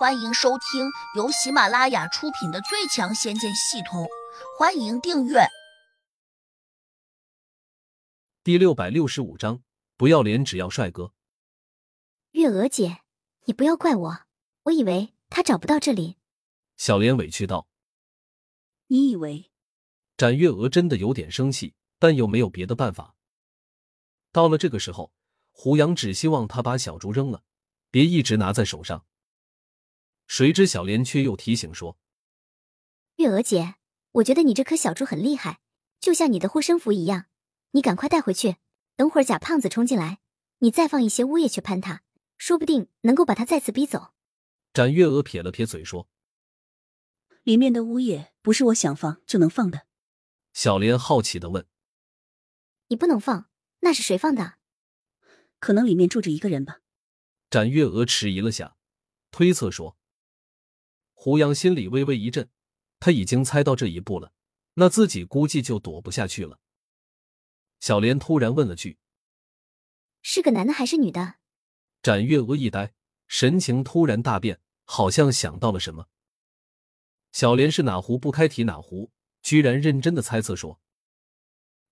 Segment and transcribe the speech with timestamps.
[0.00, 4.04] 欢迎收听由喜马拉雅出品的《最强仙剑系统》，
[4.58, 5.40] 欢迎订阅。
[8.42, 9.62] 第六百六十五章，
[9.98, 11.12] 不要脸只要帅哥。
[12.30, 13.02] 月娥姐，
[13.44, 14.20] 你不要怪我，
[14.62, 16.16] 我以为他找不到这里。
[16.78, 17.68] 小莲委屈道。
[18.86, 19.50] 你以为？
[20.16, 23.14] 展月娥真的有点生气，但又没有别的办法。
[24.32, 25.12] 到了这个时候，
[25.52, 27.42] 胡杨只希望他把小竹扔了，
[27.90, 29.04] 别一直拿在手上。
[30.30, 31.98] 谁知小莲却又提醒说
[33.18, 33.74] ：“月娥姐，
[34.12, 35.58] 我觉得你这颗小珠很厉害，
[35.98, 37.26] 就像你的护身符一样，
[37.72, 38.54] 你赶快带回去。
[38.94, 40.20] 等会儿贾胖子冲进来，
[40.58, 42.04] 你再放一些乌叶去攀他，
[42.38, 44.12] 说不定能够把他再次逼走。”
[44.72, 46.08] 展月娥撇了撇嘴说
[47.42, 49.88] ：“里面的乌叶不是我想放就能放的。”
[50.54, 51.66] 小莲好奇的问
[52.86, 53.50] ：“你不能放？
[53.80, 54.58] 那是谁放的？
[55.58, 56.82] 可能里面住着一个人吧。”
[57.50, 58.76] 展月娥迟疑了下，
[59.32, 59.96] 推测说。
[61.22, 62.48] 胡杨心里微微一震，
[62.98, 64.32] 他已经猜到这一步了，
[64.72, 66.58] 那自己估计就躲不下去了。
[67.78, 68.96] 小莲突然问了句
[70.22, 71.34] ：“是个男的还是女的？”
[72.02, 72.94] 展月娥一呆，
[73.28, 76.06] 神情突然大变，好像想到了什么。
[77.32, 79.10] 小莲是哪壶不开提哪壶，
[79.42, 80.80] 居然认真的猜测说：“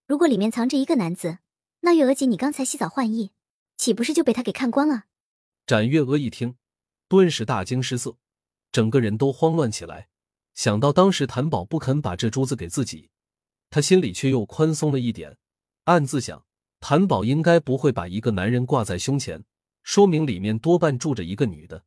[0.09, 1.41] 如果里面藏着一个男子，
[1.81, 3.33] 那月娥姐你刚才洗澡换衣，
[3.77, 5.05] 岂不是就被他给看光了？”
[5.69, 6.57] 展月娥一听，
[7.09, 8.17] 顿时大惊失色。
[8.73, 10.09] 整个人都慌乱起来，
[10.55, 13.11] 想到当时谭宝不肯把这珠子给自己，
[13.71, 15.37] 他心里却又宽松了一点，
[15.85, 16.45] 暗自想：
[16.81, 19.45] 谭宝应该不会把一个男人挂在胸前，
[19.83, 21.85] 说明里面多半住着一个女的。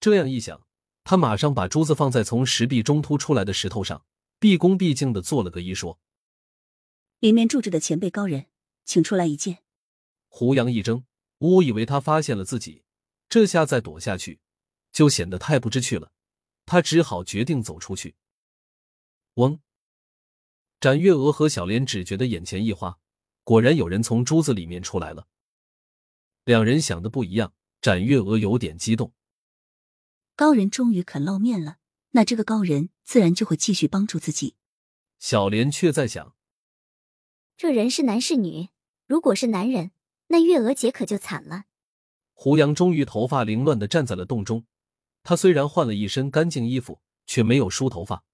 [0.00, 0.66] 这样一想，
[1.04, 4.04] 他马上把珠子放在从石壁中凸出来的石头上，
[4.38, 5.98] 毕恭毕敬的做了个揖，说
[7.20, 8.46] ：“里面住着的前辈高人，
[8.84, 9.58] 请出来一见。”
[10.28, 11.04] 胡杨一怔，
[11.38, 12.82] 误以为他发现了自己，
[13.28, 14.40] 这下再躲下去。
[14.92, 16.12] 就显得太不知趣了，
[16.66, 18.14] 他只好决定走出去。
[19.34, 19.60] 嗡！
[20.78, 22.98] 展月娥和小莲只觉得眼前一花，
[23.44, 25.26] 果然有人从珠子里面出来了。
[26.44, 29.12] 两人想的不一样，展月娥有点激动。
[30.34, 31.76] 高人终于肯露面了，
[32.10, 34.56] 那这个高人自然就会继续帮助自己。
[35.18, 36.34] 小莲却在想：
[37.56, 38.70] 这人是男是女？
[39.06, 39.92] 如果是男人，
[40.26, 41.64] 那月娥姐可就惨了。
[42.32, 44.66] 胡杨终于头发凌乱的站在了洞中。
[45.22, 48.24] 他虽然换了一身干净衣服，却没有梳头发。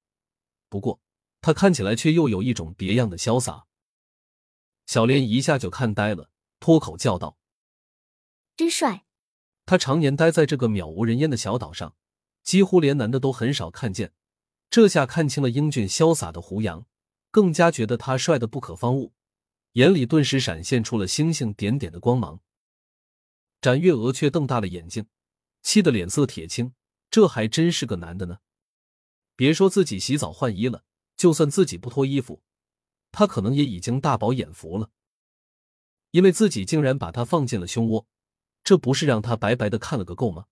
[0.68, 1.00] 不过，
[1.40, 3.66] 他看起来却又有一种别样的潇洒。
[4.86, 7.36] 小莲一下就看呆了，脱口叫道
[8.56, 9.04] ：“真帅！”
[9.66, 11.94] 他常年待在这个渺无人烟的小岛上，
[12.42, 14.12] 几乎连男的都很少看见。
[14.70, 16.86] 这下看清了英俊潇洒的胡杨，
[17.30, 19.12] 更加觉得他帅的不可方物，
[19.72, 22.40] 眼里顿时闪现出了星星点点的光芒。
[23.60, 25.06] 展月娥却瞪大了眼睛，
[25.62, 26.74] 气得脸色铁青。
[27.10, 28.38] 这还真是个男的呢！
[29.34, 30.84] 别说自己洗澡换衣了，
[31.16, 32.42] 就算自己不脱衣服，
[33.10, 34.90] 他可能也已经大饱眼福了。
[36.10, 38.06] 因为自己竟然把他放进了胸窝，
[38.64, 40.46] 这不是让他白白的看了个够吗？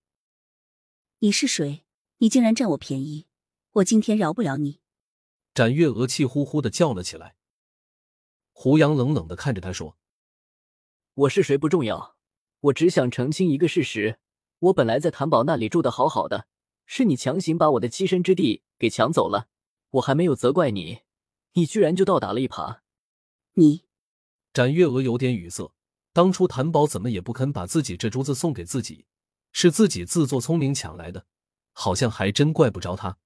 [1.19, 1.85] 你是谁？
[2.19, 3.27] 你竟然占我便宜！
[3.73, 4.81] 我今天饶不了你！
[5.53, 7.37] 展月娥气呼呼的叫了起来。
[8.53, 9.99] 胡杨冷冷的看着他说
[11.15, 12.17] ：“我是谁不重要，
[12.61, 14.19] 我只想澄清一个事实。”
[14.59, 16.47] 我本来在谭宝那里住的好好的，
[16.87, 19.49] 是你强行把我的栖身之地给抢走了。
[19.91, 21.01] 我还没有责怪你，
[21.53, 22.81] 你居然就倒打了一耙。
[23.55, 23.85] 你，
[24.53, 25.73] 展月娥有点语塞。
[26.13, 29.07] 当初谭宝怎么也不肯把自己这珠子送给自己，
[29.53, 31.27] 是自己自作聪明抢来的，
[31.73, 33.19] 好像还真怪不着他。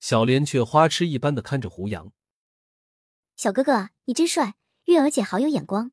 [0.00, 2.12] 小莲却花痴一般的看着胡杨，
[3.36, 5.92] 小哥哥，你真帅，月娥姐好有眼光。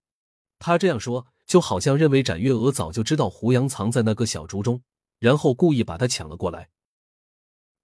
[0.57, 1.27] 他这样说。
[1.45, 4.83] 就好像认为展月娥早就知道胡杨藏在那个小竹中，
[5.19, 6.69] 然后故意把他抢了过来。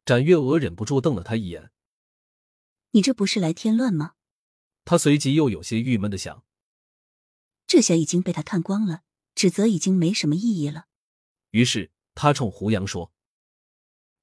[0.04, 1.72] 展月娥忍不住瞪了他一眼
[2.92, 4.14] ：“你这不是来添乱吗？”
[4.84, 6.44] 他随即又有些郁闷的想
[7.68, 9.04] ：“这下已经被他看光了，
[9.36, 10.88] 指责已经没什么意义了。”
[11.52, 13.14] 于是他冲胡杨说：“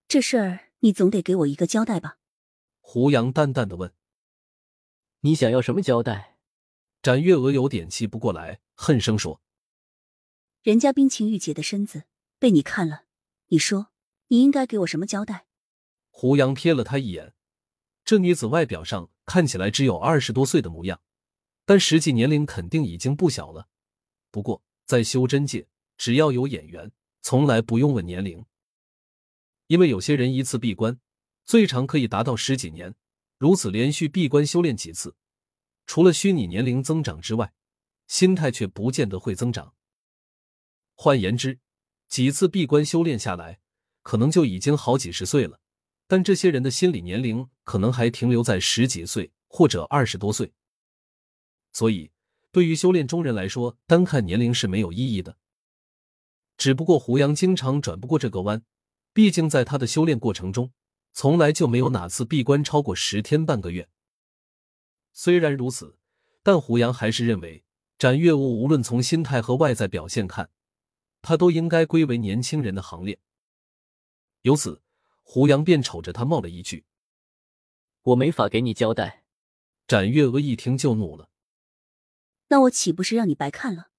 [0.09, 2.19] 这事儿你总得给我一个交代吧？”
[2.81, 3.95] 胡杨淡淡的问
[5.21, 6.38] ：“你想要什么交代？”
[7.09, 9.41] 展月娥有点气不过来，恨声说
[10.63, 12.03] ：“人家冰清玉洁的身子
[12.39, 13.05] 被你看了，
[13.47, 13.89] 你说
[14.27, 15.47] 你应该给我什么交代？”
[16.13, 17.33] 胡杨瞥了他一眼，
[18.05, 21.01] 这女子外表上看起来只有二十多岁的模样，
[21.65, 23.69] 但实际年龄肯定已经不小了。
[24.31, 25.67] 不过在修真界，
[25.97, 28.45] 只要有眼缘，从来不用问年龄，
[29.69, 31.01] 因为有些人一次闭关
[31.47, 32.95] 最长可以达到十几年，
[33.39, 35.17] 如此连续闭关修炼几次。
[35.88, 37.55] 除了虚拟年龄增长之外，
[38.06, 39.75] 心态却不见得会增长。
[40.94, 41.58] 换言之，
[42.08, 43.58] 几次闭关修炼下来，
[44.02, 45.61] 可能就已经好几十岁了，
[46.06, 50.52] 但这些人的心理年龄可能还停留在十几岁或者二十多岁。
[51.73, 52.11] 所以，
[52.52, 55.38] 对于修炼中人来说，单看年龄是没有意义的。
[56.58, 58.62] 只不过胡杨经常转不过这个弯，
[59.14, 60.70] 毕竟在他的修炼过程中，
[61.14, 63.88] 从来就没有哪次闭关超过十天半个月。
[65.20, 65.99] 虽然如此，
[66.44, 67.65] 但胡杨还是认为
[67.99, 70.49] 展月娥无论从心态和外在表现看，
[71.23, 73.19] 他都应该归为年轻人的行列。
[74.43, 74.81] 由此，
[75.25, 76.85] 胡杨便瞅着他冒了一句
[78.03, 79.25] ：“我没法给你交代。”
[79.88, 81.29] 展月娥一听就怒了。
[82.47, 83.91] 那我岂不是让你白看了？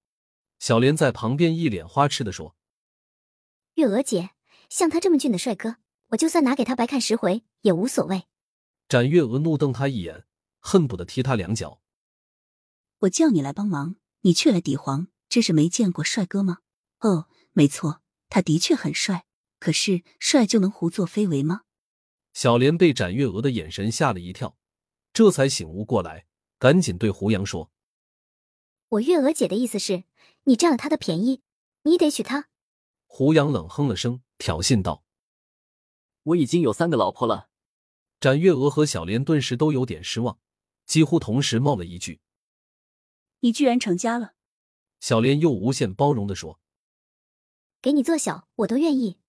[0.58, 2.56] 小莲在旁边一脸花痴的说
[3.76, 4.30] ：“月娥姐，
[4.70, 5.76] 像他这么俊的帅哥，
[6.06, 8.22] 我就算拿给他白看十回也无所谓。”
[8.88, 10.24] 展月娥怒瞪他一眼，
[10.60, 11.82] 恨不得踢他两脚。
[13.00, 16.58] 我叫你来帮忙，你却来抵黄，这是没见过帅哥吗？
[17.00, 19.26] 哦，没错，他的确很帅。
[19.58, 21.62] 可是帅就能胡作非为吗？
[22.32, 24.56] 小莲被展月娥的眼神吓了一跳，
[25.12, 26.26] 这才醒悟过来，
[26.58, 27.70] 赶紧对胡杨说。
[28.88, 30.04] 我月娥姐的意思是，
[30.44, 31.42] 你占了他的便宜，
[31.82, 32.48] 你得娶她。
[33.06, 35.04] 胡杨冷哼了声，挑衅道
[36.22, 37.48] ：“我已经有三个老婆了。”
[38.20, 40.38] 展月娥和小莲顿时都有点失望，
[40.90, 42.20] 几乎同时冒了一句
[43.38, 44.34] ：“你居然成家了？”
[44.98, 46.58] 小莲又无限包容的说
[47.80, 49.20] ：“给你做小，我都愿意。”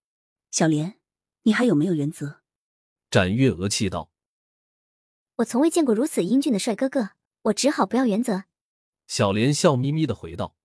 [0.50, 1.00] 小莲，
[1.44, 2.42] 你还有没有原则？
[3.12, 4.12] 展月娥气道
[5.38, 7.12] ：“我从未见过如此英俊的帅哥哥，
[7.44, 8.46] 我只好不要原则。”
[9.06, 10.56] 小莲笑眯眯的回道：“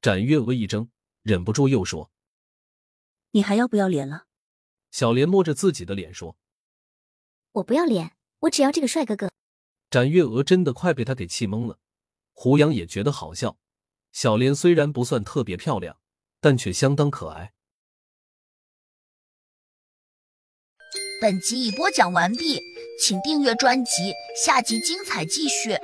[0.00, 0.88] 展月娥一怔，
[1.22, 2.12] 忍不住又说
[3.32, 4.28] ：‘你还要不要脸了？’
[4.92, 6.36] 小莲摸着自己的脸说
[7.50, 9.28] ：‘我不要脸，我只要这个帅哥哥。’
[9.90, 11.78] 展月娥真的快被他给气懵了。
[12.32, 13.58] 胡杨也觉得好笑。
[14.12, 15.98] 小莲虽然不算特别漂亮，
[16.40, 17.52] 但却相当可爱。
[21.20, 22.60] 本集已播讲完毕，
[22.98, 25.76] 请订阅专辑，下集精彩继续。